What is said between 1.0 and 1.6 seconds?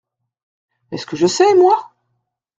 que je sais,